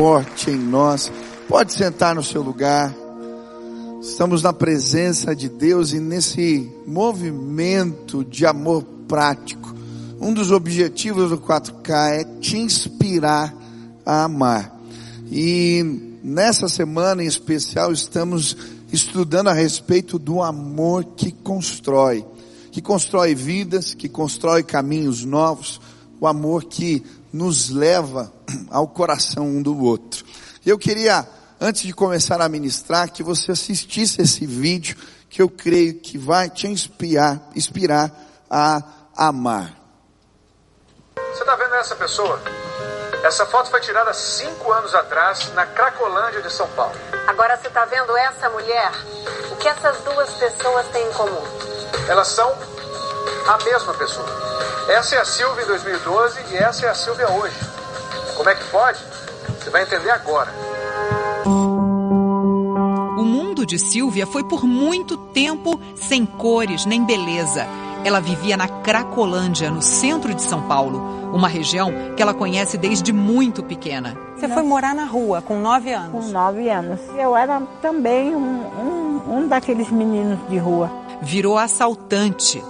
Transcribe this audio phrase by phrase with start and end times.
[0.00, 1.10] forte em nós.
[1.48, 2.94] Pode sentar no seu lugar.
[4.00, 9.74] Estamos na presença de Deus e nesse movimento de amor prático.
[10.20, 13.52] Um dos objetivos do 4K é te inspirar
[14.06, 14.72] a amar.
[15.32, 18.56] E nessa semana em especial estamos
[18.92, 22.24] estudando a respeito do amor que constrói,
[22.70, 25.80] que constrói vidas, que constrói caminhos novos,
[26.20, 27.02] o amor que
[27.32, 28.32] nos leva
[28.70, 30.24] ao coração um do outro.
[30.64, 31.26] Eu queria,
[31.60, 34.96] antes de começar a ministrar, que você assistisse esse vídeo,
[35.28, 38.10] que eu creio que vai te inspirar, inspirar
[38.50, 38.82] a
[39.16, 39.74] amar.
[41.16, 42.40] Você está vendo essa pessoa?
[43.24, 46.94] Essa foto foi tirada cinco anos atrás, na Cracolândia de São Paulo.
[47.26, 48.92] Agora você está vendo essa mulher?
[49.52, 51.42] O que essas duas pessoas têm em comum?
[52.08, 52.56] Elas são
[53.46, 54.26] a mesma pessoa.
[54.88, 57.56] Essa é a Silvia em 2012 e essa é a Silvia hoje.
[58.36, 58.98] Como é que pode?
[59.58, 60.52] Você vai entender agora.
[63.16, 67.66] O mundo de Silvia foi por muito tempo sem cores nem beleza.
[68.04, 70.98] Ela vivia na Cracolândia, no centro de São Paulo,
[71.34, 74.16] uma região que ela conhece desde muito pequena.
[74.36, 76.26] Você foi morar na rua com nove anos?
[76.26, 77.00] Com nove anos.
[77.18, 80.90] Eu era também um, um, um daqueles meninos de rua.
[81.20, 82.62] Virou assaltante.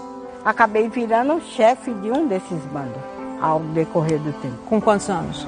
[0.49, 3.03] Acabei virando chefe de um desses bandos
[3.39, 4.57] ao decorrer do tempo.
[4.65, 5.47] Com quantos anos?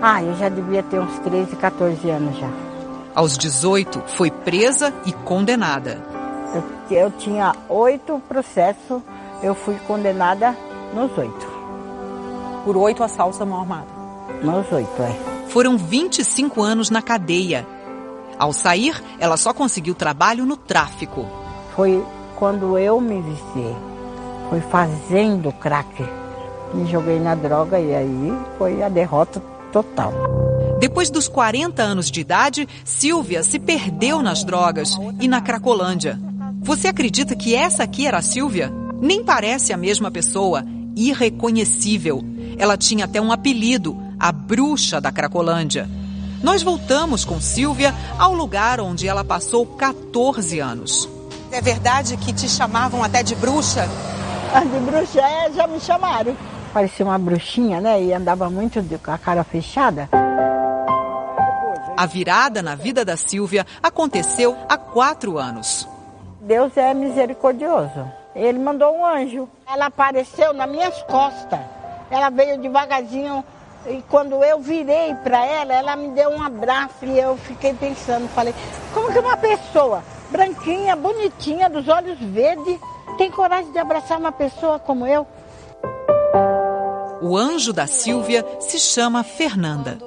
[0.00, 2.48] Ah, eu já devia ter uns 13, 14 anos já.
[3.14, 6.02] Aos 18, foi presa e condenada.
[6.90, 9.02] Eu, eu tinha oito processos,
[9.42, 10.56] eu fui condenada
[10.94, 11.46] nos oito.
[12.64, 13.88] Por oito assaltos à mão armada?
[14.42, 15.14] Nos oito, é.
[15.48, 17.66] Foram 25 anos na cadeia.
[18.38, 21.26] Ao sair, ela só conseguiu trabalho no tráfico.
[21.76, 22.02] Foi
[22.34, 23.91] quando eu me viciei.
[24.52, 26.06] Foi fazendo crack.
[26.74, 29.40] Me joguei na droga e aí foi a derrota
[29.72, 30.12] total.
[30.78, 36.20] Depois dos 40 anos de idade, Silvia se perdeu nas drogas e na Cracolândia.
[36.60, 38.70] Você acredita que essa aqui era a Silvia?
[39.00, 40.62] Nem parece a mesma pessoa,
[40.94, 42.22] irreconhecível.
[42.58, 45.88] Ela tinha até um apelido, a bruxa da Cracolândia.
[46.42, 51.08] Nós voltamos com Silvia ao lugar onde ela passou 14 anos.
[51.50, 53.88] É verdade que te chamavam até de bruxa?
[54.60, 56.36] De bruxa, é, já me chamaram.
[56.74, 58.02] Parecia uma bruxinha, né?
[58.02, 60.08] E andava muito com a cara fechada.
[61.96, 65.88] A virada na vida da Silvia aconteceu há quatro anos.
[66.40, 68.06] Deus é misericordioso.
[68.34, 69.48] Ele mandou um anjo.
[69.66, 71.60] Ela apareceu nas minhas costas.
[72.10, 73.42] Ela veio devagarzinho
[73.86, 78.28] e quando eu virei para ela, ela me deu um abraço e eu fiquei pensando,
[78.28, 78.54] falei,
[78.94, 82.78] como que uma pessoa branquinha, bonitinha, dos olhos verdes,
[83.18, 85.26] tem coragem de abraçar uma pessoa como eu?
[87.20, 89.98] O anjo da Silvia se chama Fernanda.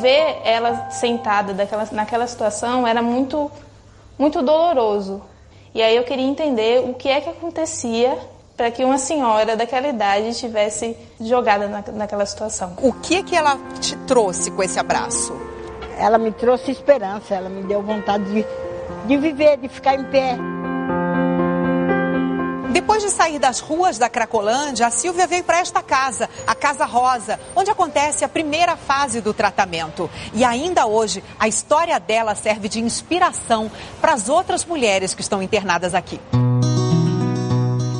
[0.00, 3.50] Ver ela sentada daquela, naquela situação era muito,
[4.18, 5.20] muito doloroso.
[5.74, 8.16] E aí eu queria entender o que é que acontecia
[8.56, 12.74] para que uma senhora daquela idade estivesse jogada na, naquela situação.
[12.80, 15.36] O que que ela te trouxe com esse abraço?
[15.98, 18.46] Ela me trouxe esperança, ela me deu vontade de,
[19.06, 20.36] de viver, de ficar em pé.
[22.84, 26.84] Depois de sair das ruas da Cracolândia, a Silvia veio para esta casa, a Casa
[26.84, 30.10] Rosa, onde acontece a primeira fase do tratamento.
[30.34, 33.70] E ainda hoje, a história dela serve de inspiração
[34.02, 36.20] para as outras mulheres que estão internadas aqui.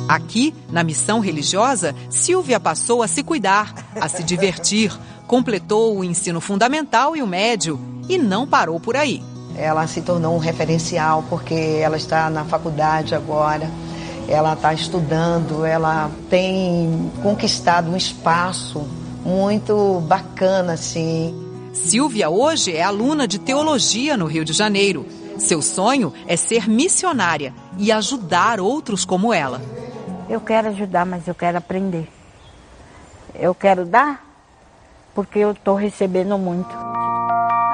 [0.07, 4.95] Aqui, na missão religiosa, Silvia passou a se cuidar, a se divertir,
[5.25, 9.23] completou o ensino fundamental e o médio e não parou por aí.
[9.57, 13.67] Ela se tornou um referencial porque ela está na faculdade agora,
[14.27, 18.87] ela está estudando, ela tem conquistado um espaço
[19.23, 21.33] muito bacana, assim.
[21.73, 25.05] Silvia hoje é aluna de teologia no Rio de Janeiro.
[25.37, 29.61] Seu sonho é ser missionária e ajudar outros como ela.
[30.29, 32.09] Eu quero ajudar, mas eu quero aprender.
[33.33, 34.25] Eu quero dar,
[35.13, 36.73] porque eu estou recebendo muito.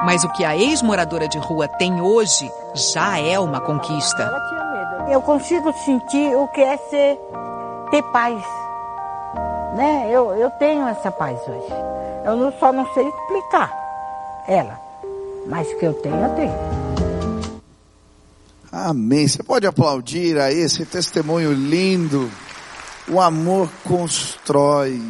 [0.04, 4.30] Mas o que a ex-moradora de rua tem hoje já é uma conquista.
[5.10, 7.18] Eu consigo sentir o que é ser
[7.90, 8.42] ter paz.
[9.76, 10.08] Né?
[10.10, 11.72] Eu, eu tenho essa paz hoje.
[12.24, 13.72] Eu não, só não sei explicar
[14.48, 14.78] ela.
[15.46, 16.54] Mas que eu tenho, eu tenho.
[18.70, 19.28] Amém.
[19.28, 22.30] Você pode aplaudir a esse testemunho lindo.
[23.08, 25.02] O amor constrói,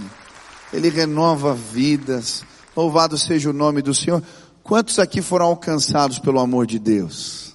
[0.73, 2.45] ele renova vidas.
[2.75, 4.23] Louvado seja o nome do Senhor.
[4.65, 7.52] Quantos aqui foram alcançados pelo amor de Deus?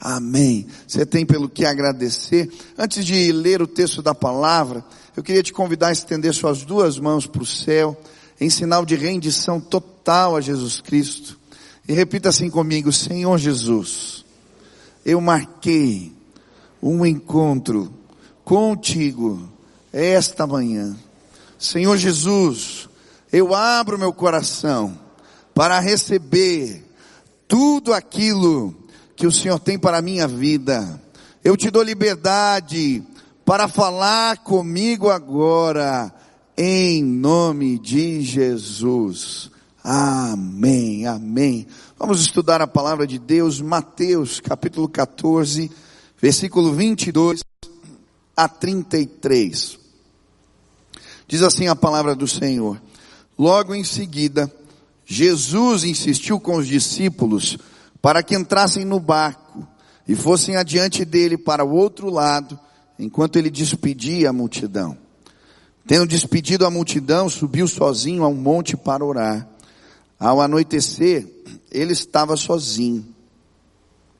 [0.00, 0.66] Amém.
[0.86, 2.50] Você tem pelo que agradecer.
[2.76, 4.84] Antes de ler o texto da palavra,
[5.16, 7.96] eu queria te convidar a estender suas duas mãos para o céu,
[8.40, 11.38] em sinal de rendição total a Jesus Cristo.
[11.88, 14.24] E repita assim comigo, Senhor Jesus,
[15.04, 16.12] eu marquei
[16.82, 17.92] um encontro
[18.44, 19.48] contigo
[19.92, 20.94] esta manhã.
[21.58, 22.88] Senhor Jesus,
[23.32, 24.98] eu abro meu coração
[25.54, 26.84] para receber
[27.48, 28.75] tudo aquilo
[29.16, 31.00] que o Senhor tem para a minha vida.
[31.42, 33.02] Eu te dou liberdade
[33.46, 36.14] para falar comigo agora,
[36.56, 39.50] em nome de Jesus.
[39.82, 41.66] Amém, amém.
[41.98, 45.70] Vamos estudar a palavra de Deus, Mateus capítulo 14,
[46.20, 47.42] versículo 22
[48.36, 49.78] a 33.
[51.26, 52.80] Diz assim a palavra do Senhor.
[53.38, 54.52] Logo em seguida,
[55.06, 57.56] Jesus insistiu com os discípulos
[58.06, 59.66] para que entrassem no barco
[60.06, 62.56] e fossem adiante dele para o outro lado,
[62.96, 64.96] enquanto ele despedia a multidão.
[65.88, 69.48] Tendo despedido a multidão, subiu sozinho a um monte para orar.
[70.20, 71.26] Ao anoitecer,
[71.68, 73.04] ele estava sozinho.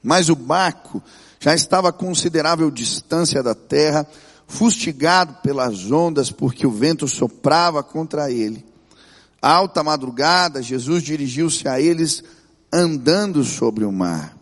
[0.03, 1.01] Mas o barco
[1.39, 4.05] já estava a considerável distância da terra,
[4.49, 8.67] fustigado pelas ondas, porque o vento soprava contra ele.
[9.41, 12.25] alta madrugada, Jesus dirigiu-se a eles
[12.77, 14.37] andando sobre o mar.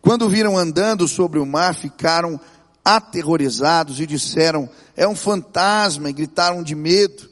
[0.00, 2.40] Quando viram andando sobre o mar, ficaram
[2.84, 7.28] aterrorizados e disseram: É um fantasma, e gritaram de medo.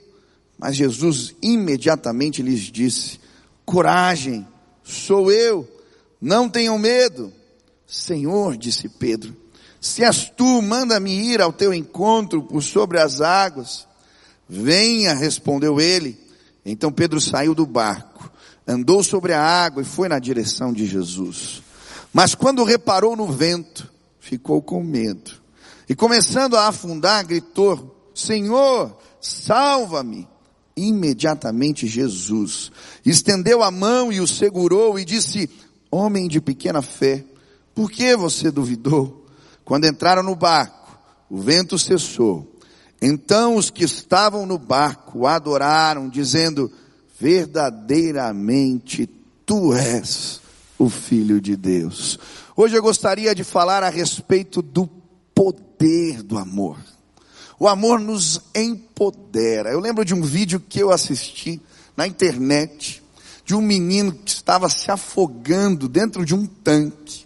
[0.58, 3.20] Mas Jesus imediatamente lhes disse:
[3.66, 4.46] coragem,
[4.84, 5.68] sou eu,
[6.20, 7.32] não tenham medo.
[7.86, 9.36] Senhor, disse Pedro,
[9.80, 13.86] se és tu, manda-me ir ao teu encontro por sobre as águas.
[14.48, 16.18] Venha, respondeu ele.
[16.64, 18.15] Então Pedro saiu do barco,
[18.66, 21.62] andou sobre a água e foi na direção de Jesus.
[22.12, 25.32] Mas quando reparou no vento, ficou com medo.
[25.88, 30.28] E começando a afundar, gritou, Senhor, salva-me
[30.76, 32.70] imediatamente Jesus
[33.04, 35.48] estendeu a mão e o segurou e disse:
[35.90, 37.24] Homem de pequena fé,
[37.74, 39.26] por que você duvidou?
[39.64, 40.98] Quando entraram no barco,
[41.30, 42.52] o vento cessou.
[43.00, 46.70] Então os que estavam no barco adoraram, dizendo:
[47.18, 49.06] Verdadeiramente
[49.46, 50.40] tu és
[50.78, 52.18] o Filho de Deus.
[52.54, 54.86] Hoje eu gostaria de falar a respeito do
[55.34, 56.76] poder do amor.
[57.58, 59.70] O amor nos empodera.
[59.70, 61.58] Eu lembro de um vídeo que eu assisti
[61.96, 63.02] na internet
[63.46, 67.24] de um menino que estava se afogando dentro de um tanque.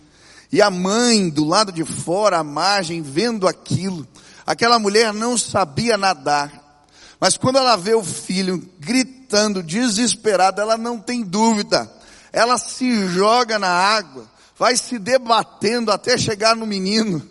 [0.53, 4.07] E a mãe do lado de fora, à margem, vendo aquilo.
[4.47, 6.87] Aquela mulher não sabia nadar.
[7.19, 9.20] Mas quando ela vê o filho gritando,
[9.63, 11.91] desesperada, ela não tem dúvida.
[12.33, 14.29] Ela se joga na água,
[14.59, 17.29] vai se debatendo até chegar no menino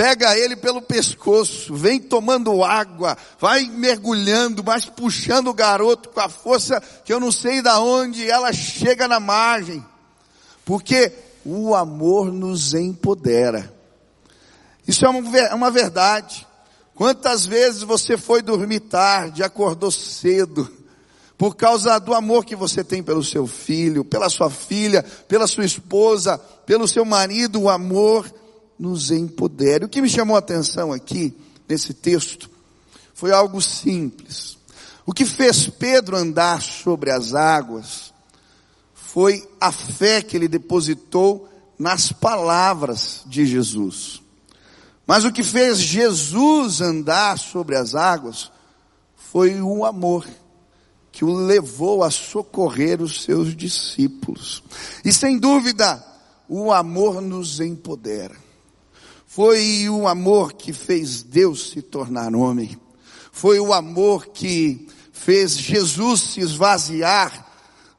[0.00, 6.28] pega ele pelo pescoço, vem tomando água, vai mergulhando, mas puxando o garoto com a
[6.30, 9.84] força que eu não sei da onde ela chega na margem.
[10.64, 11.12] Porque
[11.44, 13.70] o amor nos empodera.
[14.88, 16.46] Isso é uma verdade.
[16.94, 20.66] Quantas vezes você foi dormir tarde, acordou cedo,
[21.40, 25.64] por causa do amor que você tem pelo seu filho, pela sua filha, pela sua
[25.64, 28.30] esposa, pelo seu marido, o amor
[28.78, 29.86] nos empodere.
[29.86, 31.34] O que me chamou a atenção aqui,
[31.66, 32.50] nesse texto,
[33.14, 34.58] foi algo simples.
[35.06, 38.12] O que fez Pedro andar sobre as águas
[38.92, 41.48] foi a fé que ele depositou
[41.78, 44.20] nas palavras de Jesus.
[45.06, 48.52] Mas o que fez Jesus andar sobre as águas
[49.16, 50.26] foi o amor
[51.12, 54.62] que o levou a socorrer os seus discípulos.
[55.04, 56.04] E sem dúvida,
[56.48, 58.36] o amor nos empodera.
[59.26, 62.76] Foi o amor que fez Deus se tornar homem.
[63.30, 67.46] Foi o amor que fez Jesus se esvaziar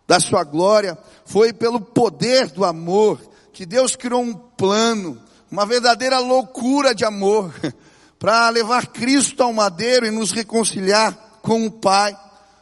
[0.06, 0.98] da sua glória.
[1.26, 3.18] Foi pelo poder do amor
[3.54, 7.54] que Deus criou um plano, uma verdadeira loucura de amor,
[8.20, 12.14] para levar Cristo ao madeiro e nos reconciliar com o Pai.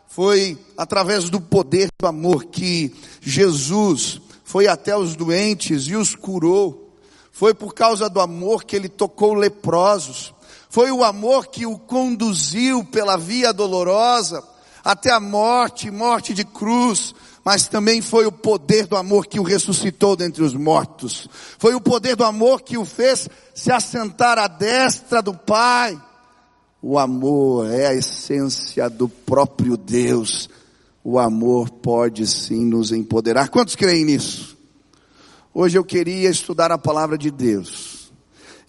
[0.10, 6.98] Foi através do poder do amor que Jesus foi até os doentes e os curou.
[7.32, 10.34] Foi por causa do amor que ele tocou leprosos.
[10.68, 14.44] Foi o amor que o conduziu pela via dolorosa
[14.84, 17.14] até a morte, morte de cruz,
[17.46, 21.28] mas também foi o poder do amor que o ressuscitou dentre os mortos.
[21.60, 25.96] Foi o poder do amor que o fez se assentar à destra do Pai.
[26.82, 30.50] O amor é a essência do próprio Deus.
[31.04, 33.50] O amor pode sim nos empoderar.
[33.50, 34.58] Quantos creem nisso?
[35.54, 38.12] Hoje eu queria estudar a palavra de Deus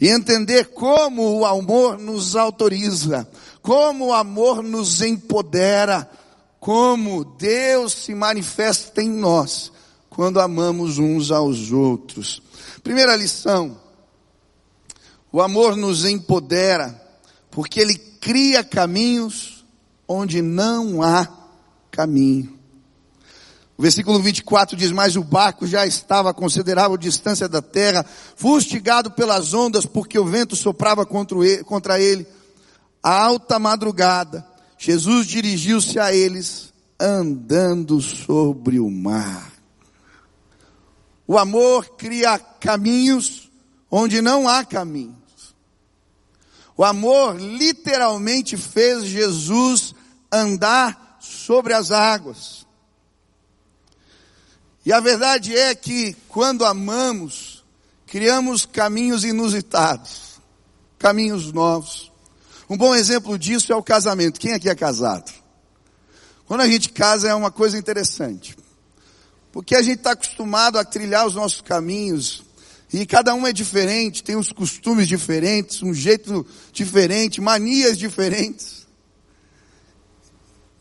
[0.01, 3.29] e entender como o amor nos autoriza,
[3.61, 6.11] como o amor nos empodera,
[6.59, 9.71] como Deus se manifesta em nós
[10.09, 12.43] quando amamos uns aos outros.
[12.83, 13.81] Primeira lição:
[15.33, 17.00] o amor nos empodera,
[17.51, 19.65] porque ele cria caminhos
[20.07, 21.29] onde não há
[21.91, 22.59] caminho.
[23.77, 28.05] O versículo 24 diz: Mas o barco já estava a considerável distância da terra,
[28.37, 32.27] fustigado pelas ondas, porque o vento soprava contra ele.
[33.03, 39.51] A alta madrugada, Jesus dirigiu-se a eles, andando sobre o mar.
[41.27, 43.51] O amor cria caminhos
[43.91, 45.20] onde não há caminhos.
[46.81, 49.95] O amor literalmente fez Jesus
[50.33, 52.67] andar sobre as águas.
[54.87, 57.63] E a verdade é que quando amamos,
[58.07, 60.41] criamos caminhos inusitados,
[60.99, 62.11] caminhos novos.
[62.67, 64.41] Um bom exemplo disso é o casamento.
[64.41, 65.31] Quem aqui é casado?
[66.47, 68.57] Quando a gente casa é uma coisa interessante.
[69.53, 72.43] Porque a gente está acostumado a trilhar os nossos caminhos,
[72.93, 78.87] e cada um é diferente, tem uns costumes diferentes, um jeito diferente, manias diferentes.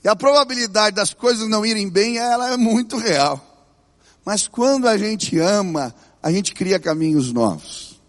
[0.03, 3.45] E a probabilidade das coisas não irem bem, ela é muito real.
[4.25, 7.99] Mas quando a gente ama, a gente cria caminhos novos.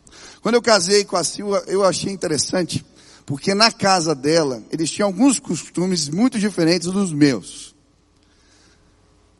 [0.42, 2.85] Quando eu casei com a Silva, eu achei interessante,
[3.26, 7.75] porque na casa dela, eles tinham alguns costumes muito diferentes dos meus.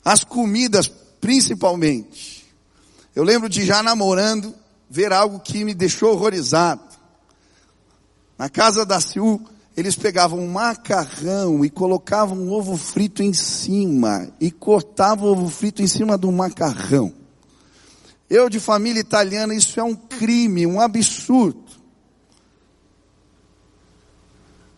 [0.05, 0.91] As comidas
[1.21, 2.40] principalmente.
[3.21, 4.55] Eu lembro de já namorando,
[4.89, 6.81] ver algo que me deixou horrorizado.
[8.39, 9.45] Na casa da Sil,
[9.77, 15.51] eles pegavam um macarrão e colocavam um ovo frito em cima e cortavam o ovo
[15.51, 17.13] frito em cima do macarrão.
[18.31, 21.73] Eu de família italiana, isso é um crime, um absurdo.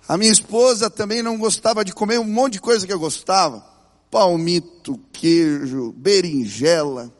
[0.08, 3.70] A minha esposa também não gostava de comer um monte de coisa que eu gostava
[4.10, 7.10] palmito, queijo, berinjela,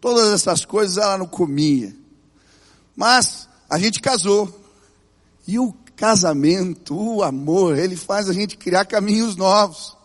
[0.00, 1.94] todas essas coisas ela não comia.
[2.94, 4.62] Mas a gente casou.
[5.46, 9.96] E o casamento, o amor, ele faz a gente criar caminhos novos.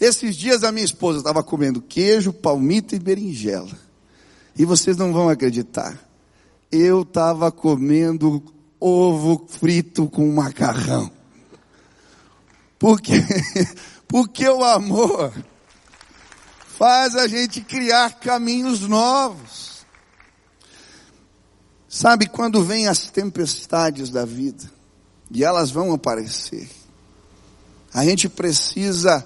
[0.00, 3.70] Esses dias a minha esposa estava comendo queijo, palmito e berinjela.
[4.56, 5.98] E vocês não vão acreditar.
[6.70, 8.42] Eu estava comendo
[8.80, 11.10] ovo frito com macarrão.
[12.78, 13.12] Porque
[14.12, 15.32] Porque o amor
[16.82, 19.86] faz a gente criar caminhos novos.
[21.88, 24.68] Sabe quando vem as tempestades da vida,
[25.30, 26.68] e elas vão aparecer,
[27.94, 29.24] a gente precisa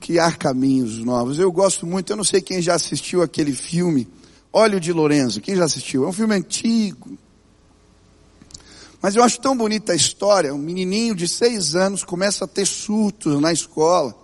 [0.00, 1.38] criar caminhos novos.
[1.38, 4.08] Eu gosto muito, eu não sei quem já assistiu aquele filme,
[4.50, 6.06] Óleo de Lorenzo, quem já assistiu?
[6.06, 7.18] É um filme antigo,
[9.02, 10.54] mas eu acho tão bonita a história.
[10.54, 14.19] Um menininho de seis anos começa a ter surtos na escola.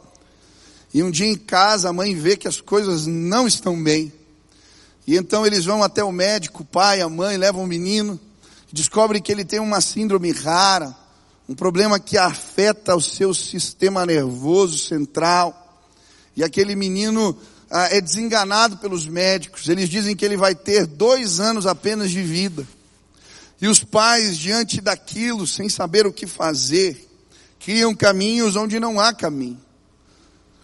[0.93, 4.12] E um dia em casa a mãe vê que as coisas não estão bem.
[5.07, 8.19] E então eles vão até o médico, o pai, a mãe, levam o menino,
[8.73, 10.95] descobrem que ele tem uma síndrome rara,
[11.49, 15.62] um problema que afeta o seu sistema nervoso central.
[16.37, 17.37] E aquele menino
[17.71, 19.69] ah, é desenganado pelos médicos.
[19.69, 22.66] Eles dizem que ele vai ter dois anos apenas de vida.
[23.61, 27.09] E os pais, diante daquilo, sem saber o que fazer,
[27.59, 29.61] criam caminhos onde não há caminho.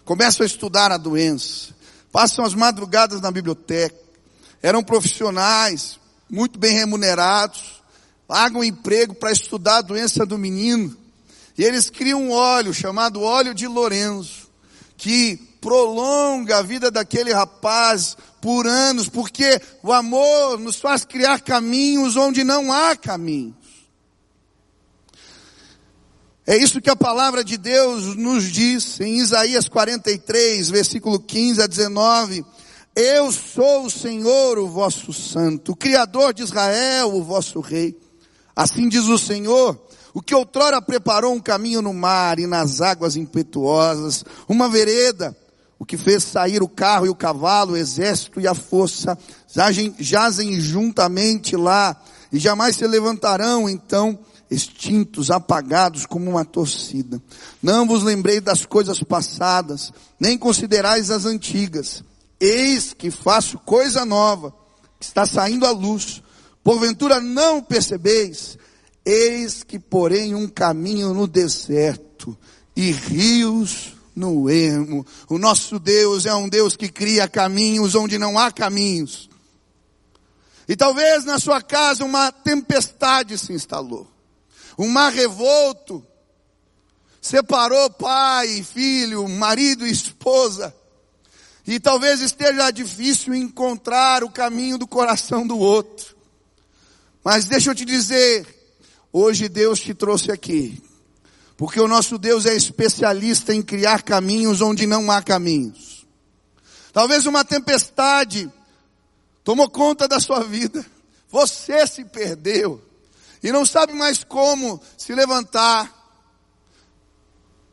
[0.05, 1.73] Começam a estudar a doença,
[2.11, 3.95] passam as madrugadas na biblioteca,
[4.61, 7.81] eram profissionais, muito bem remunerados,
[8.27, 10.95] pagam emprego para estudar a doença do menino,
[11.57, 14.49] e eles criam um óleo chamado óleo de Lorenzo,
[14.97, 22.17] que prolonga a vida daquele rapaz por anos, porque o amor nos faz criar caminhos
[22.17, 23.62] onde não há caminhos.
[26.45, 31.67] É isso que a palavra de Deus nos diz em Isaías 43, versículo 15 a
[31.67, 32.45] 19.
[32.95, 37.97] Eu sou o Senhor, o vosso santo, o Criador de Israel, o vosso rei.
[38.55, 39.81] Assim diz o Senhor,
[40.13, 45.35] o que outrora preparou um caminho no mar e nas águas impetuosas, uma vereda
[45.83, 49.17] o que fez sair o carro e o cavalo, o exército e a força,
[49.99, 54.17] jazem, juntamente lá, e jamais se levantarão, então,
[54.53, 57.21] extintos, apagados como uma torcida.
[57.61, 62.03] Não vos lembrei das coisas passadas, nem considerais as antigas.
[62.39, 64.53] Eis que faço coisa nova,
[64.99, 66.21] que está saindo à luz.
[66.63, 68.57] Porventura não percebeis?
[69.05, 72.37] Eis que porém um caminho no deserto
[72.75, 75.05] e rios no ermo.
[75.27, 79.29] O nosso Deus é um Deus que cria caminhos onde não há caminhos.
[80.67, 84.12] E talvez na sua casa uma tempestade se instalou.
[84.77, 86.05] Um mar revolto
[87.21, 90.75] separou pai filho, marido e esposa.
[91.65, 96.15] E talvez esteja difícil encontrar o caminho do coração do outro.
[97.23, 98.45] Mas deixa eu te dizer,
[99.11, 100.83] hoje Deus te trouxe aqui.
[101.55, 106.05] Porque o nosso Deus é especialista em criar caminhos onde não há caminhos.
[106.91, 108.51] Talvez uma tempestade
[109.43, 110.85] tomou conta da sua vida.
[111.29, 112.83] Você se perdeu
[113.43, 115.91] e não sabe mais como se levantar.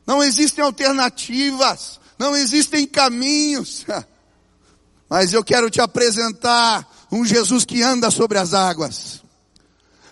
[0.05, 3.85] Não existem alternativas, não existem caminhos.
[5.09, 9.23] Mas eu quero te apresentar um Jesus que anda sobre as águas.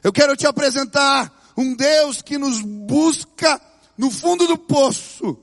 [0.02, 3.60] Eu quero te apresentar um Deus que nos busca
[3.98, 5.38] no fundo do poço.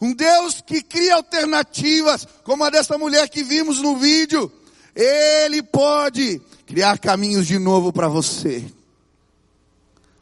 [0.00, 4.50] Um Deus que cria alternativas, como a dessa mulher que vimos no vídeo.
[4.94, 8.64] Ele pode criar caminhos de novo para você.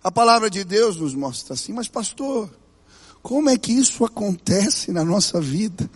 [0.02, 2.48] A palavra de Deus nos mostra assim, mas pastor,
[3.22, 5.90] como é que isso acontece na nossa vida?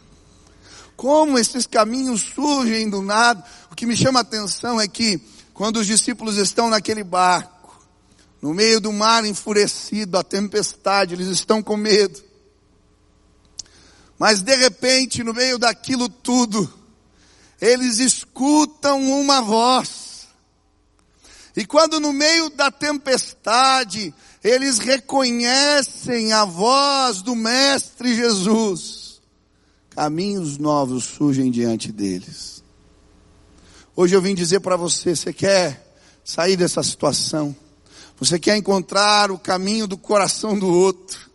[0.97, 3.45] Como esses caminhos surgem do nada?
[3.71, 5.21] O que me chama a atenção é que
[5.55, 7.81] quando os discípulos estão naquele barco,
[8.41, 12.23] no meio do mar enfurecido, a tempestade, eles estão com medo.
[14.19, 16.73] Mas de repente, no meio daquilo tudo,
[17.61, 20.02] eles escutam uma voz.
[21.57, 29.21] E quando no meio da tempestade, eles reconhecem a voz do Mestre Jesus,
[29.91, 32.63] caminhos novos surgem diante deles.
[33.95, 35.95] Hoje eu vim dizer para você, você quer
[36.25, 37.55] sair dessa situação?
[38.19, 41.31] Você quer encontrar o caminho do coração do outro?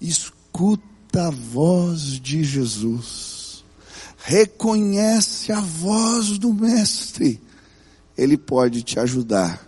[0.00, 3.30] Escuta a voz de Jesus
[4.22, 7.40] reconhece a voz do Mestre,
[8.20, 9.66] Ele pode te ajudar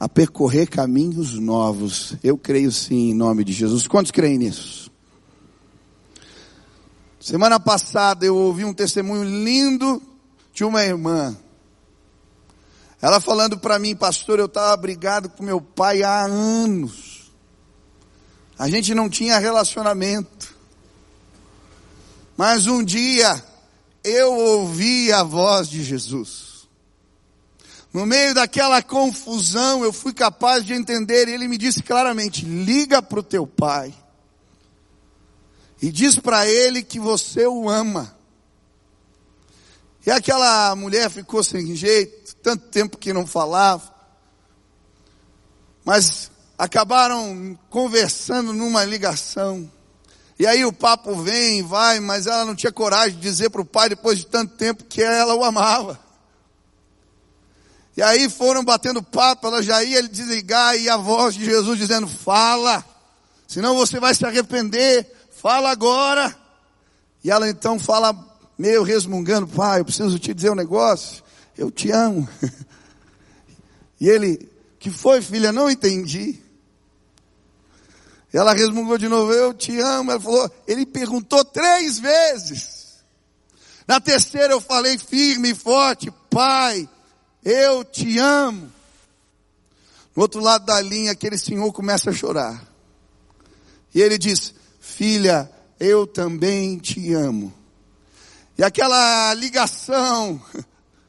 [0.00, 2.16] a percorrer caminhos novos.
[2.24, 3.86] Eu creio sim, em nome de Jesus.
[3.86, 4.90] Quantos creem nisso?
[7.20, 10.02] Semana passada eu ouvi um testemunho lindo
[10.52, 11.36] de uma irmã.
[13.00, 17.30] Ela falando para mim, pastor, eu estava brigado com meu pai há anos.
[18.58, 20.52] A gente não tinha relacionamento.
[22.36, 23.40] Mas um dia
[24.02, 26.51] eu ouvi a voz de Jesus.
[27.92, 33.02] No meio daquela confusão, eu fui capaz de entender, e ele me disse claramente: liga
[33.02, 33.94] para o teu pai.
[35.80, 38.16] E diz para ele que você o ama.
[40.06, 43.92] E aquela mulher ficou sem jeito, tanto tempo que não falava.
[45.84, 49.70] Mas acabaram conversando numa ligação.
[50.38, 53.60] E aí o papo vem e vai, mas ela não tinha coragem de dizer para
[53.60, 56.00] o pai, depois de tanto tempo, que ela o amava.
[57.96, 62.08] E aí foram batendo papo, ela já ia desligar e a voz de Jesus dizendo,
[62.08, 62.84] fala,
[63.46, 66.34] senão você vai se arrepender, fala agora.
[67.22, 68.16] E ela então fala,
[68.56, 71.22] meio resmungando, pai, eu preciso te dizer um negócio,
[71.56, 72.28] eu te amo.
[74.00, 74.50] E ele,
[74.80, 76.42] que foi filha, não entendi.
[78.32, 80.10] Ela resmungou de novo, eu te amo.
[80.10, 82.94] Ela falou, ele perguntou três vezes.
[83.86, 86.88] Na terceira eu falei firme e forte, pai,
[87.44, 88.70] eu te amo.
[90.14, 92.62] No outro lado da linha, aquele senhor começa a chorar.
[93.94, 95.50] E ele diz, filha,
[95.80, 97.52] eu também te amo.
[98.56, 100.40] E aquela ligação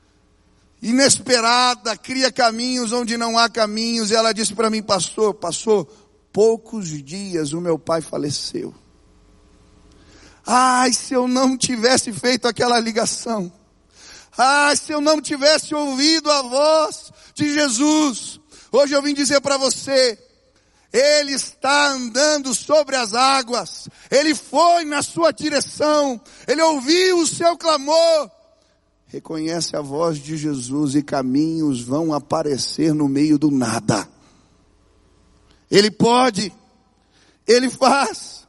[0.81, 4.09] inesperada cria caminhos onde não há caminhos.
[4.09, 5.85] E ela disse para mim, pastor, pastor,
[6.31, 8.73] poucos dias o meu pai faleceu.
[10.45, 13.51] Ai, se eu não tivesse feito aquela ligação.
[14.37, 18.39] Ai, se eu não tivesse ouvido a voz de Jesus.
[18.71, 20.17] Hoje eu vim dizer para você,
[20.91, 23.87] ele está andando sobre as águas.
[24.11, 26.21] Ele foi na sua direção.
[26.47, 28.31] Ele ouviu o seu clamor.
[29.07, 34.07] Reconhece a voz de Jesus e caminhos vão aparecer no meio do nada.
[35.69, 36.53] Ele pode,
[37.47, 38.47] Ele faz.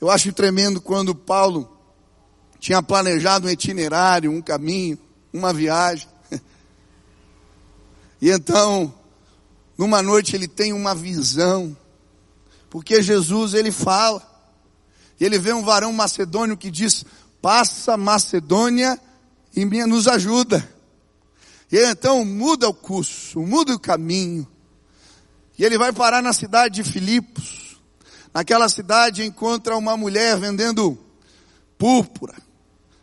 [0.00, 1.81] Eu acho tremendo quando Paulo
[2.62, 4.96] tinha planejado um itinerário, um caminho,
[5.32, 6.08] uma viagem.
[8.20, 8.94] E então,
[9.76, 11.76] numa noite ele tem uma visão,
[12.70, 14.22] porque Jesus ele fala,
[15.18, 17.04] e ele vê um varão macedônio que diz:
[17.40, 18.96] passa Macedônia
[19.56, 20.64] e nos ajuda.
[21.68, 24.46] E ele então muda o curso, muda o caminho,
[25.58, 27.76] e ele vai parar na cidade de Filipos.
[28.32, 30.96] Naquela cidade encontra uma mulher vendendo
[31.76, 32.51] púrpura.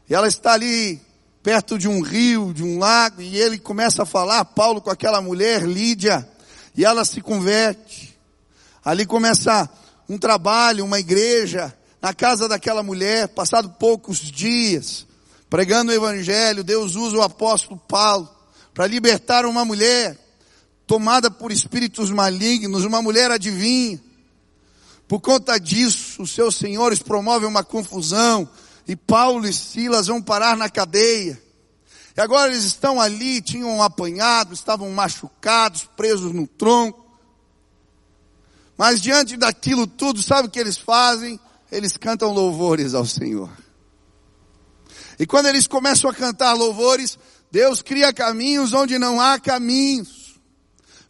[0.10, 1.00] E ela está ali
[1.44, 5.22] perto de um rio, de um lago, e ele começa a falar, Paulo com aquela
[5.22, 6.28] mulher, Lídia,
[6.76, 8.18] e ela se converte.
[8.84, 9.70] Ali começa
[10.08, 15.06] um trabalho, uma igreja, na casa daquela mulher, passado poucos dias,
[15.50, 18.30] pregando o evangelho, Deus usa o apóstolo Paulo
[18.74, 20.18] para libertar uma mulher
[20.88, 24.02] tomada por espíritos malignos, uma mulher adivinha.
[25.08, 28.50] Por conta disso, os seus senhores promovem uma confusão
[28.90, 31.40] e Paulo e Silas vão parar na cadeia.
[32.18, 37.06] E agora eles estão ali, tinham apanhado, estavam machucados, presos no tronco.
[38.76, 41.40] Mas diante daquilo tudo, sabe o que eles fazem?
[41.72, 43.52] Eles cantam louvores ao Senhor.
[45.20, 47.20] E quando eles começam a cantar louvores,
[47.52, 50.40] Deus cria caminhos onde não há caminhos.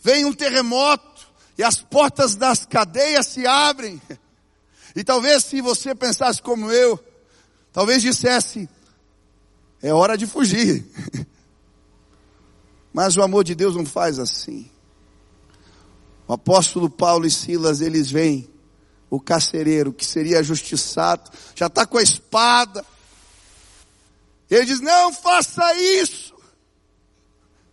[0.01, 4.01] Vem um terremoto e as portas das cadeias se abrem.
[4.93, 7.01] E talvez se você pensasse como eu,
[7.71, 8.69] talvez dissesse,
[9.81, 10.85] é hora de fugir.
[12.93, 14.69] Mas o amor de Deus não faz assim.
[16.27, 18.49] O apóstolo Paulo e Silas, eles vêm,
[19.09, 22.85] o carcereiro, que seria justiçado, já está com a espada.
[24.49, 26.33] Ele diz, não faça isso.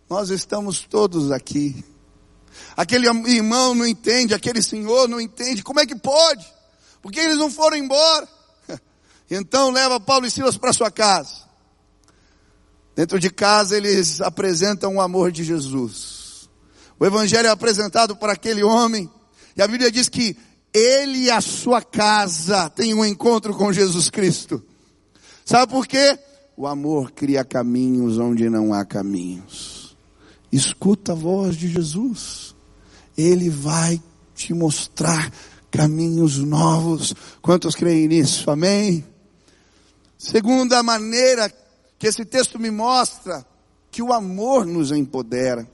[0.09, 1.83] Nós estamos todos aqui.
[2.75, 5.63] Aquele irmão não entende, aquele senhor não entende.
[5.63, 6.45] Como é que pode?
[7.01, 8.27] Porque eles não foram embora.
[9.29, 11.47] Então leva Paulo e Silas para sua casa.
[12.95, 16.49] Dentro de casa eles apresentam o amor de Jesus.
[16.99, 19.09] O evangelho é apresentado para aquele homem.
[19.55, 20.35] E a Bíblia diz que
[20.73, 24.63] ele e a sua casa têm um encontro com Jesus Cristo.
[25.45, 26.17] Sabe por quê?
[26.55, 29.95] O amor cria caminhos onde não há caminhos.
[30.51, 32.55] Escuta a voz de Jesus.
[33.17, 34.01] Ele vai
[34.33, 35.31] te mostrar
[35.69, 37.13] caminhos novos.
[37.41, 38.49] Quantos creem nisso?
[38.49, 39.05] Amém?
[40.17, 41.53] Segunda maneira
[41.99, 43.45] que esse texto me mostra
[43.91, 45.69] que o amor nos empodera.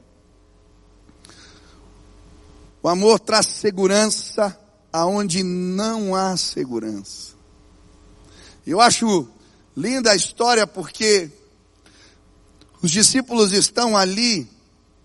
[2.81, 4.57] O amor traz segurança
[4.91, 7.33] aonde não há segurança.
[8.67, 9.27] Eu acho
[9.75, 11.31] linda a história porque
[12.81, 14.49] os discípulos estão ali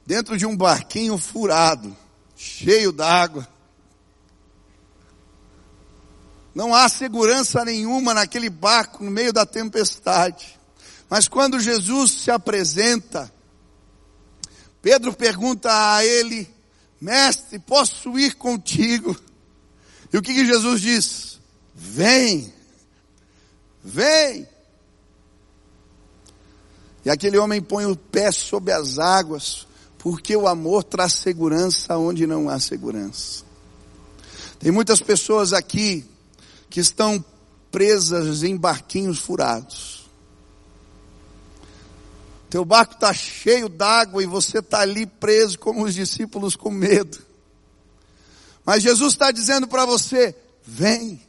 [0.05, 1.97] dentro de um barquinho furado,
[2.37, 3.47] cheio d'água.
[6.59, 10.59] Não há segurança nenhuma naquele barco no meio da tempestade.
[11.09, 13.33] Mas quando Jesus se apresenta,
[14.83, 16.53] Pedro pergunta a ele,
[17.01, 19.17] mestre, posso ir contigo?
[20.13, 21.39] E o que, que Jesus diz?
[21.73, 22.53] Vem,
[23.85, 24.49] vem.
[27.05, 29.65] E aquele homem põe o pé sobre as águas,
[29.97, 33.45] porque o amor traz segurança onde não há segurança.
[34.59, 36.05] Tem muitas pessoas aqui
[36.71, 37.25] que estão
[37.71, 40.09] presas em barquinhos furados.
[42.51, 47.19] Teu barco está cheio d'água e você está ali preso como os discípulos com medo.
[48.65, 51.21] Mas Jesus está dizendo para você, vem,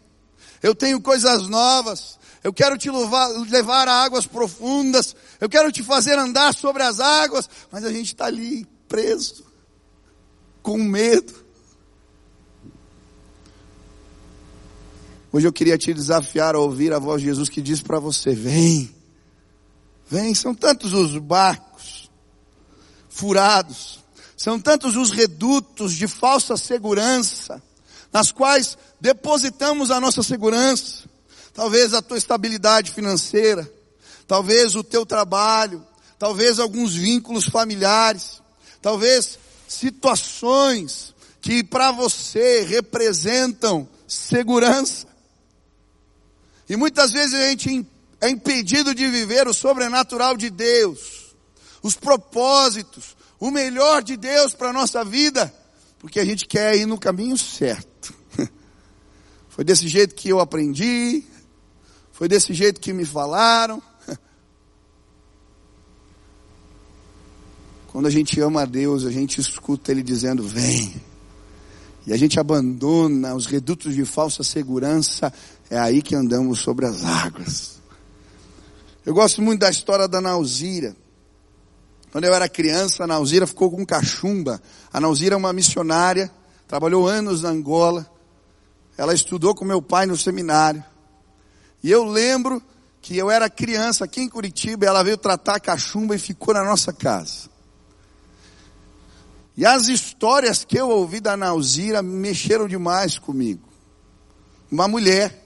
[0.64, 6.18] eu tenho coisas novas, eu quero te levar, a águas profundas, eu quero te fazer
[6.18, 9.46] andar sobre as águas, mas a gente está ali preso,
[10.62, 11.34] com medo.
[15.32, 18.34] Hoje eu queria te desafiar a ouvir a voz de Jesus que diz para você,
[18.34, 18.94] vem,
[20.10, 22.10] Vem, são tantos os barcos
[23.08, 24.00] furados,
[24.36, 27.62] são tantos os redutos de falsa segurança,
[28.12, 31.08] nas quais depositamos a nossa segurança.
[31.54, 33.72] Talvez a tua estabilidade financeira,
[34.28, 35.86] talvez o teu trabalho,
[36.18, 38.42] talvez alguns vínculos familiares,
[38.82, 39.38] talvez
[39.68, 45.08] situações que para você representam segurança.
[46.70, 47.86] E muitas vezes a gente
[48.22, 51.36] é impedido de viver o sobrenatural de Deus,
[51.82, 55.52] os propósitos, o melhor de Deus para a nossa vida,
[55.98, 58.14] porque a gente quer ir no caminho certo.
[59.50, 61.24] Foi desse jeito que eu aprendi,
[62.12, 63.82] foi desse jeito que me falaram.
[67.88, 71.02] Quando a gente ama a Deus, a gente escuta Ele dizendo: Vem.
[72.06, 75.32] E a gente abandona os redutos de falsa segurança,
[75.70, 77.80] é aí que andamos sobre as águas.
[79.06, 80.96] Eu gosto muito da história da Nauzira.
[82.12, 84.62] Quando eu era criança, a Nauzira ficou com cachumba.
[84.92, 86.32] A Nauzira é uma missionária,
[86.68, 88.10] trabalhou anos na Angola.
[88.98, 90.84] Ela estudou com meu pai no seminário.
[91.84, 92.62] E eu lembro
[93.02, 96.64] que eu era criança aqui em Curitiba, ela veio tratar a cachumba e ficou na
[96.64, 97.50] nossa casa.
[99.56, 103.68] E as histórias que eu ouvi da Nauzira mexeram demais comigo.
[104.72, 105.39] Uma mulher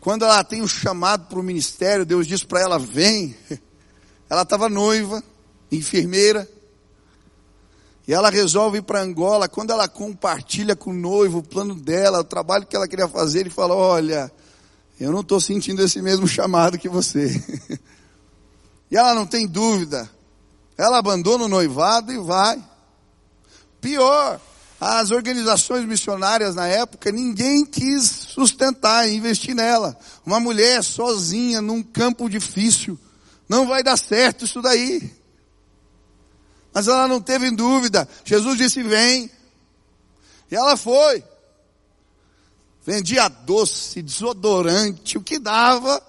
[0.00, 3.36] quando ela tem o chamado para o ministério, Deus diz para ela: vem.
[4.28, 5.20] Ela estava noiva,
[5.72, 6.48] enfermeira.
[8.06, 9.48] E ela resolve ir para Angola.
[9.48, 13.40] Quando ela compartilha com o noivo o plano dela, o trabalho que ela queria fazer,
[13.40, 14.30] ele fala: Olha,
[15.00, 17.42] eu não estou sentindo esse mesmo chamado que você.
[18.88, 20.08] e ela não tem dúvida.
[20.78, 22.62] Ela abandona o noivado e vai.
[23.80, 24.40] Pior,
[24.80, 29.94] as organizações missionárias na época, ninguém quis sustentar, investir nela.
[30.24, 32.98] Uma mulher sozinha num campo difícil,
[33.46, 35.12] não vai dar certo isso daí.
[36.72, 38.08] Mas ela não teve dúvida.
[38.24, 39.30] Jesus disse: Vem.
[40.50, 41.22] E ela foi.
[42.86, 46.02] Vendia doce, desodorante, o que dava,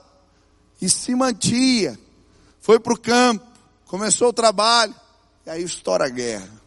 [0.81, 1.99] e se mantia.
[2.61, 3.45] Foi para o campo,
[3.85, 4.95] começou o trabalho,
[5.45, 6.60] e aí estoura a guerra.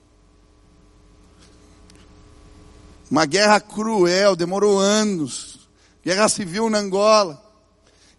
[3.15, 5.69] Uma guerra cruel, demorou anos.
[6.05, 7.41] Guerra civil na Angola.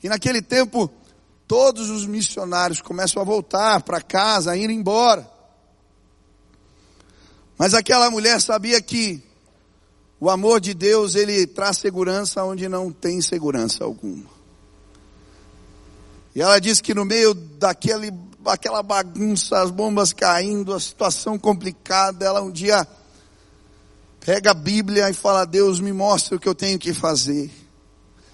[0.01, 0.89] E naquele tempo,
[1.45, 5.29] todos os missionários começam a voltar para casa, a ir embora.
[7.57, 9.21] Mas aquela mulher sabia que
[10.17, 14.29] o amor de Deus, ele traz segurança onde não tem segurança alguma.
[16.33, 22.25] E ela disse que no meio daquele, daquela bagunça, as bombas caindo, a situação complicada,
[22.25, 22.87] ela um dia
[24.25, 27.51] pega a Bíblia e fala: Deus, me mostra o que eu tenho que fazer.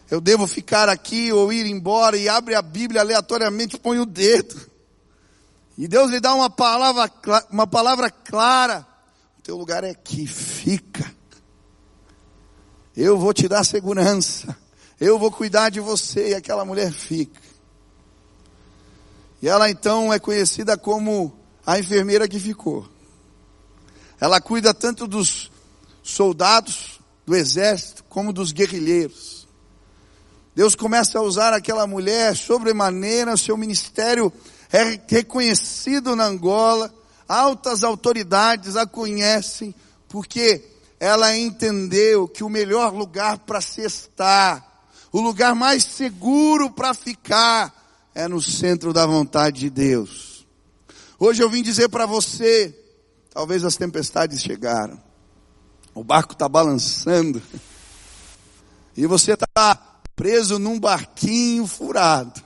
[0.09, 4.71] Eu devo ficar aqui ou ir embora e abre a Bíblia aleatoriamente, põe o dedo.
[5.77, 7.11] E Deus lhe dá uma palavra,
[7.49, 8.85] uma palavra clara.
[9.39, 11.11] O teu lugar é aqui, fica.
[12.95, 14.55] Eu vou te dar segurança.
[14.99, 16.29] Eu vou cuidar de você.
[16.29, 17.41] E aquela mulher fica.
[19.41, 21.33] E ela então é conhecida como
[21.65, 22.87] a enfermeira que ficou.
[24.19, 25.50] Ela cuida tanto dos
[26.03, 29.47] soldados do exército como dos guerrilheiros.
[30.55, 34.31] Deus começa a usar aquela mulher sobremaneira, seu ministério
[34.71, 36.93] é reconhecido na Angola,
[37.27, 39.73] altas autoridades a conhecem,
[40.09, 40.63] porque
[40.99, 47.73] ela entendeu que o melhor lugar para se estar, o lugar mais seguro para ficar,
[48.13, 50.45] é no centro da vontade de Deus.
[51.17, 52.77] Hoje eu vim dizer para você,
[53.29, 55.01] talvez as tempestades chegaram,
[55.93, 57.41] o barco está balançando.
[58.95, 59.75] E você está
[60.15, 62.41] preso num barquinho furado.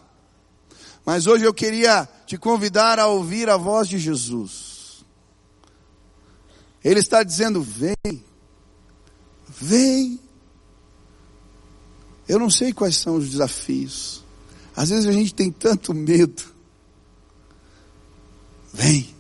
[1.05, 5.05] Mas hoje eu queria te convidar a ouvir a voz de Jesus.
[6.83, 8.23] Ele está dizendo: vem,
[9.47, 10.19] vem.
[12.27, 14.23] Eu não sei quais são os desafios.
[14.75, 16.43] Às vezes a gente tem tanto medo.
[18.73, 19.15] Vem.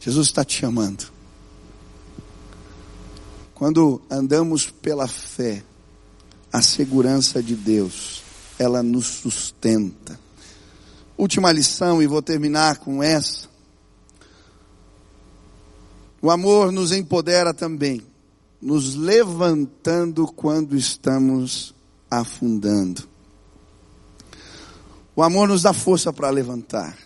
[0.00, 1.12] Jesus está te chamando.
[3.62, 5.62] Quando andamos pela fé,
[6.52, 8.20] a segurança de Deus,
[8.58, 10.18] ela nos sustenta.
[11.16, 13.48] Última lição, e vou terminar com essa.
[16.20, 18.04] O amor nos empodera também,
[18.60, 21.72] nos levantando quando estamos
[22.10, 23.08] afundando.
[25.14, 26.98] O amor nos dá força para levantar.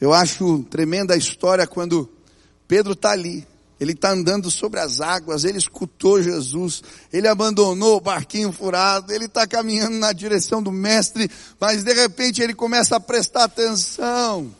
[0.00, 2.08] Eu acho tremenda a história quando
[2.68, 3.44] Pedro está ali,
[3.80, 9.26] ele está andando sobre as águas, ele escutou Jesus, ele abandonou o barquinho furado, ele
[9.26, 14.52] está caminhando na direção do mestre, mas de repente ele começa a prestar atenção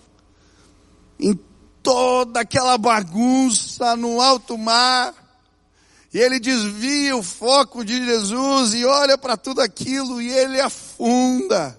[1.19, 1.39] em
[1.83, 5.15] toda aquela bagunça no alto mar,
[6.15, 11.79] e ele desvia o foco de Jesus e olha para tudo aquilo e ele afunda.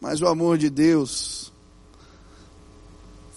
[0.00, 1.51] Mas o amor de Deus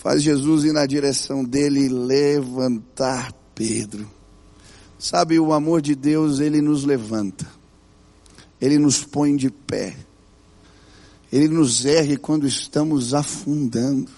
[0.06, 4.08] faz Jesus ir na direção dele e levantar Pedro.
[5.00, 7.48] Sabe, o amor de Deus, ele nos levanta,
[8.62, 9.98] ele nos põe de pé,
[11.34, 14.12] ele nos ergue quando estamos afundando.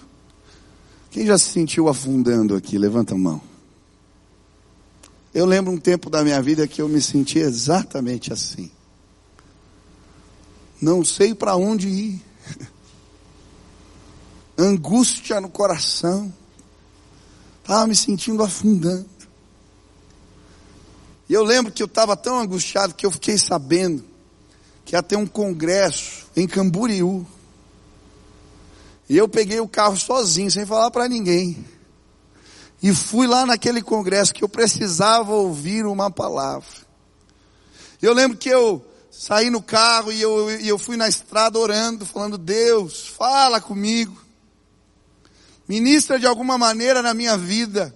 [1.10, 2.76] Quem já se sentiu afundando aqui?
[2.76, 3.40] Levanta a mão.
[5.32, 8.70] Eu lembro um tempo da minha vida que eu me senti exatamente assim.
[10.82, 12.22] Não sei para onde ir
[14.58, 16.32] angústia no coração,
[17.60, 19.08] estava me sentindo afundando.
[21.28, 24.04] E eu lembro que eu estava tão angustiado que eu fiquei sabendo
[24.84, 27.26] que ia ter um congresso em Camboriú.
[29.08, 31.64] E eu peguei o carro sozinho, sem falar para ninguém.
[32.82, 36.88] E fui lá naquele congresso que eu precisava ouvir uma palavra.
[38.00, 42.38] Eu lembro que eu saí no carro e eu, eu fui na estrada orando, falando:
[42.38, 44.27] Deus, fala comigo.
[45.68, 47.94] Ministra de alguma maneira na minha vida.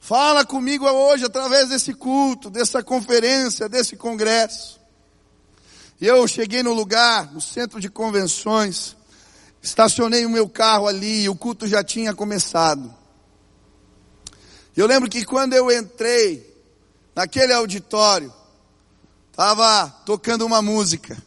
[0.00, 4.80] Fala comigo hoje através desse culto, dessa conferência, desse congresso.
[6.00, 8.96] E eu cheguei no lugar, no centro de convenções,
[9.60, 12.94] estacionei o meu carro ali e o culto já tinha começado.
[14.74, 16.48] Eu lembro que quando eu entrei
[17.14, 18.32] naquele auditório,
[19.30, 21.20] estava tocando uma música.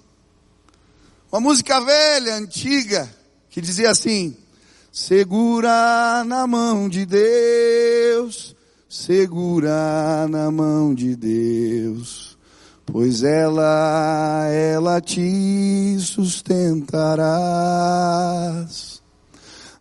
[1.31, 3.13] Uma música velha, antiga,
[3.49, 4.35] que dizia assim:
[4.91, 8.53] Segura na mão de Deus,
[8.89, 12.37] segura na mão de Deus,
[12.85, 17.31] pois ela, ela te sustentarás.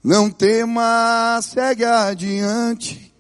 [0.03, 3.13] Não temas, segue adiante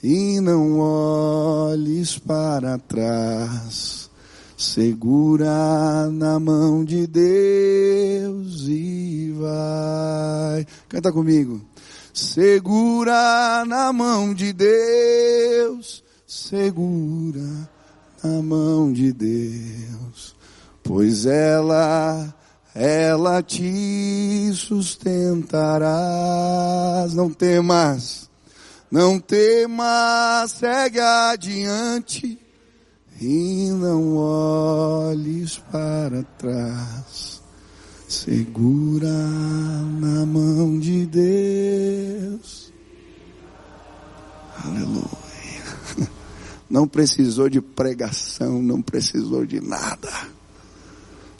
[0.00, 4.05] e não olhes para trás.
[4.56, 10.66] Segura na mão de Deus e vai.
[10.88, 11.60] Canta comigo.
[12.14, 17.68] Segura na mão de Deus, segura
[18.24, 20.34] na mão de Deus,
[20.82, 22.34] pois ela,
[22.74, 25.92] ela te sustentarás.
[27.12, 28.30] Não temas,
[28.90, 32.45] não temas, segue adiante
[33.20, 37.42] e não olhes para trás.
[38.08, 42.72] Segura na mão de Deus.
[44.64, 45.06] Aleluia.
[46.70, 50.10] Não precisou de pregação, não precisou de nada.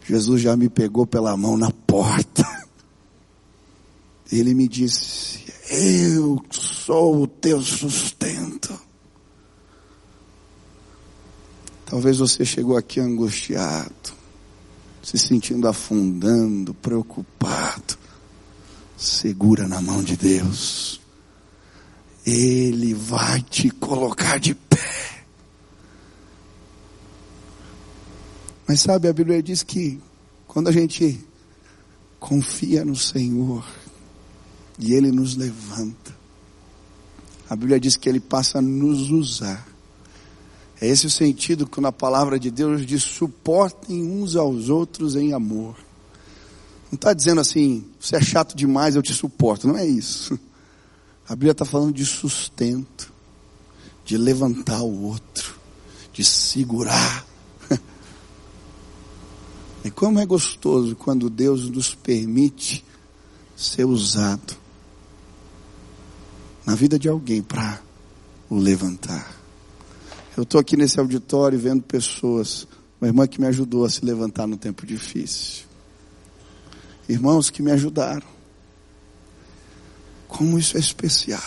[0.04, 2.44] Jesus já me pegou pela mão na porta.
[4.30, 8.85] Ele me disse: Eu sou o teu sustento.
[11.86, 14.12] Talvez você chegou aqui angustiado,
[15.00, 17.96] se sentindo afundando, preocupado.
[18.98, 21.00] Segura na mão de Deus.
[22.26, 25.24] Ele vai te colocar de pé.
[28.66, 30.00] Mas sabe, a Bíblia diz que
[30.48, 31.24] quando a gente
[32.18, 33.64] confia no Senhor
[34.76, 36.16] e Ele nos levanta,
[37.48, 39.75] a Bíblia diz que Ele passa a nos usar
[40.80, 45.32] é esse o sentido que na palavra de Deus diz: suportem uns aos outros em
[45.32, 45.76] amor.
[46.90, 49.66] Não está dizendo assim, você é chato demais, eu te suporto.
[49.66, 50.38] Não é isso.
[51.28, 53.12] A Bíblia está falando de sustento,
[54.04, 55.54] de levantar o outro,
[56.12, 57.26] de segurar.
[59.84, 62.84] E como é gostoso quando Deus nos permite
[63.56, 64.56] ser usado
[66.66, 67.80] na vida de alguém para
[68.50, 69.45] o levantar.
[70.36, 72.68] Eu estou aqui nesse auditório vendo pessoas,
[73.00, 75.64] uma irmã que me ajudou a se levantar no tempo difícil.
[77.08, 78.26] Irmãos que me ajudaram.
[80.28, 81.40] Como isso é especial.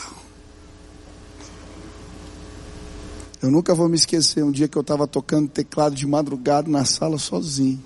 [3.39, 6.83] Eu nunca vou me esquecer um dia que eu estava tocando teclado de madrugada na
[6.83, 7.81] sala sozinho.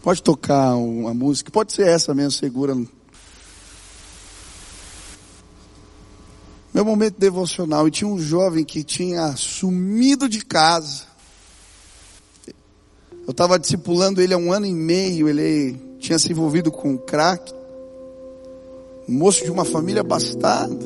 [0.00, 2.76] Pode tocar uma música, pode ser essa mesmo, segura
[6.74, 11.04] meu momento devocional, e tinha um jovem que tinha sumido de casa.
[13.24, 17.54] Eu estava discipulando ele há um ano e meio, ele tinha se envolvido com crack,
[19.08, 20.76] um moço de uma família abastada,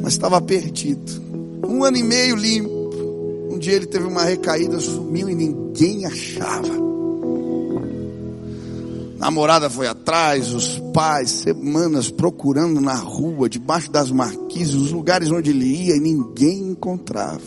[0.00, 1.20] mas estava perdido.
[1.66, 3.50] Um ano e meio limpo.
[3.50, 6.93] Um dia ele teve uma recaída, sumiu e ninguém achava
[9.24, 15.48] namorada foi atrás, os pais, semanas procurando na rua, debaixo das marquises, os lugares onde
[15.48, 17.40] ele ia e ninguém encontrava.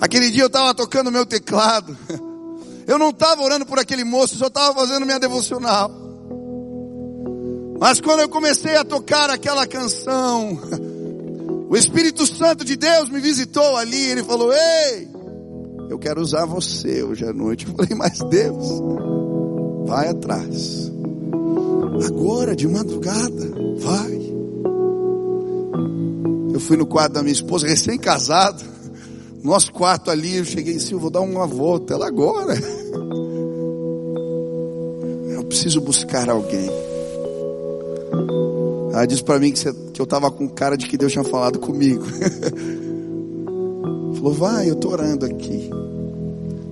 [0.00, 1.96] Aquele dia eu estava tocando meu teclado.
[2.86, 5.90] Eu não estava orando por aquele moço, só estava fazendo minha devocional.
[7.80, 10.58] Mas quando eu comecei a tocar aquela canção,
[11.70, 14.10] o Espírito Santo de Deus me visitou ali.
[14.10, 15.08] Ele falou: Ei,
[15.88, 17.64] eu quero usar você hoje à noite.
[17.72, 18.68] Eu falei: Mas Deus,
[19.86, 20.90] Vai atrás.
[22.06, 24.24] Agora, de madrugada, vai.
[26.52, 28.62] Eu fui no quarto da minha esposa, recém-casado.
[29.42, 31.94] Nosso quarto ali, eu cheguei assim, eu vou dar uma volta.
[31.94, 32.54] Ela agora.
[35.30, 36.70] Eu preciso buscar alguém.
[38.92, 41.24] Ela disse para mim que, você, que eu estava com cara de que Deus tinha
[41.24, 42.04] falado comigo.
[44.14, 45.68] Falou, vai, eu estou orando aqui.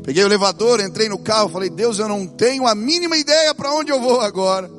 [0.04, 3.72] Peguei o elevador, entrei no carro, falei: Deus, eu não tenho a mínima ideia para
[3.72, 4.70] onde eu vou agora.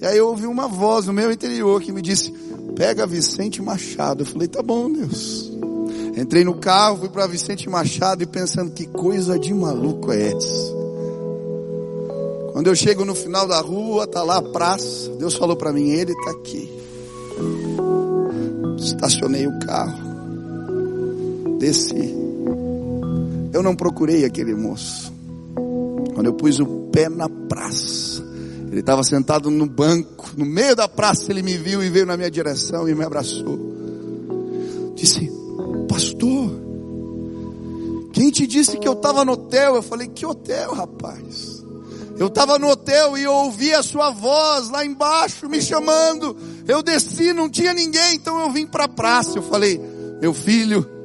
[0.00, 2.32] E aí eu ouvi uma voz no meu interior que me disse:
[2.76, 4.22] Pega Vicente Machado.
[4.22, 5.52] Eu falei: Tá bom, Deus.
[6.16, 10.78] Entrei no carro, fui para Vicente Machado e pensando: Que coisa de maluco é essa?
[12.52, 15.10] Quando eu chego no final da rua, tá lá a praça.
[15.10, 16.68] Deus falou para mim: Ele está aqui.
[18.78, 19.98] Estacionei o carro,
[21.58, 22.27] desci.
[23.58, 25.12] Eu não procurei aquele moço.
[26.14, 28.22] Quando eu pus o pé na praça,
[28.70, 32.16] ele estava sentado no banco, no meio da praça, ele me viu e veio na
[32.16, 33.58] minha direção e me abraçou.
[34.94, 35.28] Disse,
[35.88, 36.52] pastor,
[38.12, 39.74] quem te disse que eu estava no hotel?
[39.74, 41.64] Eu falei, que hotel, rapaz?
[42.16, 46.36] Eu estava no hotel e eu ouvi a sua voz lá embaixo me chamando.
[46.64, 49.36] Eu desci, não tinha ninguém, então eu vim para a praça.
[49.36, 49.80] Eu falei,
[50.20, 50.97] meu filho,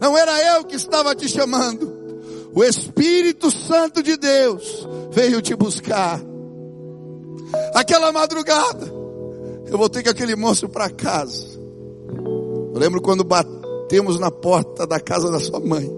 [0.00, 2.04] não era eu que estava te chamando.
[2.54, 6.20] O Espírito Santo de Deus veio te buscar.
[7.74, 8.86] Aquela madrugada,
[9.66, 11.58] eu voltei com aquele moço para casa.
[12.74, 15.90] Eu lembro quando batemos na porta da casa da sua mãe.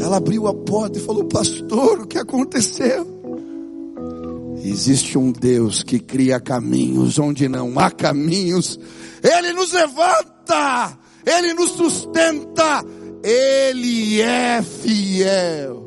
[0.00, 3.06] Ela abriu a porta e falou: Pastor, o que aconteceu?
[4.62, 8.78] Existe um Deus que cria caminhos onde não há caminhos.
[9.22, 12.84] Ele nos levanta, Ele nos sustenta,
[13.22, 15.84] Ele é fiel.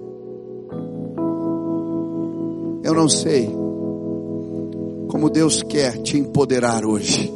[2.84, 3.48] Eu não sei
[5.10, 7.34] como Deus quer te empoderar hoje.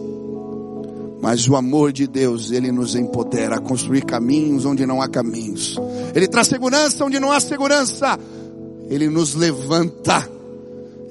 [1.21, 5.77] Mas o amor de Deus, Ele nos empodera a construir caminhos onde não há caminhos.
[6.13, 8.19] Ele traz segurança onde não há segurança.
[8.89, 10.29] Ele nos levanta.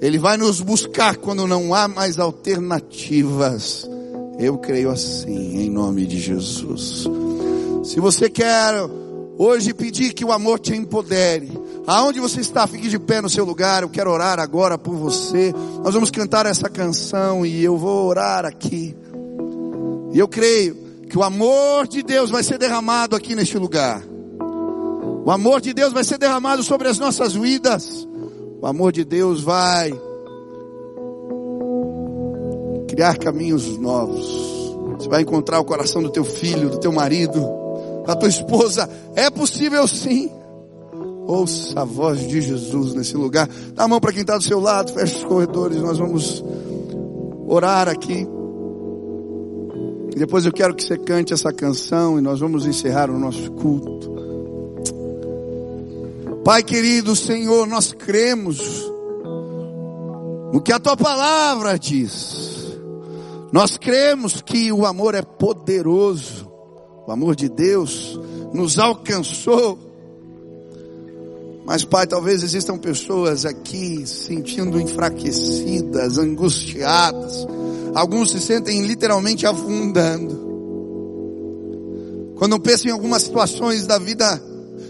[0.02, 3.88] Ele vai nos buscar quando não há mais alternativas.
[4.42, 7.06] Eu creio assim, em nome de Jesus.
[7.84, 8.74] Se você quer
[9.38, 11.50] hoje pedir que o amor te empodere,
[11.86, 13.82] Aonde você está, fique de pé no seu lugar.
[13.82, 15.52] Eu quero orar agora por você.
[15.82, 18.94] Nós vamos cantar essa canção e eu vou orar aqui.
[20.12, 20.76] E eu creio
[21.08, 24.02] que o amor de Deus vai ser derramado aqui neste lugar.
[25.24, 28.06] O amor de Deus vai ser derramado sobre as nossas vidas.
[28.60, 29.92] O amor de Deus vai
[32.92, 34.26] criar caminhos novos.
[34.98, 37.40] Você vai encontrar o coração do teu filho, do teu marido,
[38.06, 38.88] da tua esposa.
[39.16, 40.30] É possível sim.
[41.26, 43.48] Ouça a voz de Jesus nesse lugar.
[43.72, 45.80] Dá a mão para quem está do seu lado, fecha os corredores.
[45.80, 46.44] Nós vamos
[47.46, 48.28] orar aqui.
[50.14, 53.50] E depois eu quero que você cante essa canção e nós vamos encerrar o nosso
[53.52, 54.12] culto.
[56.44, 58.60] Pai querido, Senhor, nós cremos
[60.52, 62.51] no que a tua palavra diz.
[63.52, 66.50] Nós cremos que o amor é poderoso.
[67.06, 68.18] O amor de Deus
[68.52, 69.78] nos alcançou
[71.64, 77.46] mas, Pai, talvez existam pessoas aqui sentindo enfraquecidas, angustiadas.
[77.94, 80.42] Alguns se sentem literalmente afundando.
[82.36, 84.42] Quando pensam em algumas situações da vida,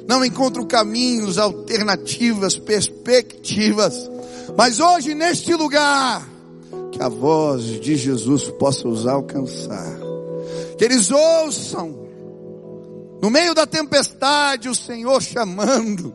[0.09, 4.11] não encontram caminhos, alternativas, perspectivas.
[4.57, 6.27] Mas hoje, neste lugar,
[6.93, 9.99] que a voz de Jesus possa os alcançar.
[10.79, 11.99] Que eles ouçam,
[13.21, 16.15] no meio da tempestade, o Senhor chamando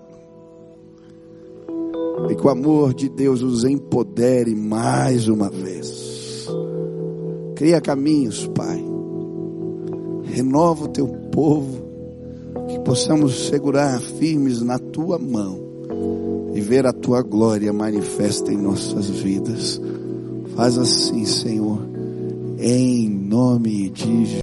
[2.30, 6.48] e que o amor de Deus os empodere mais uma vez.
[7.56, 8.84] Cria caminhos, Pai.
[10.24, 11.86] Renova o teu povo.
[12.68, 15.68] Que possamos segurar firmes na tua mão
[16.54, 19.80] e ver a tua glória manifesta em nossas vidas.
[20.58, 21.80] Faz assim, Senhor,
[22.58, 24.36] em nome de Jesus.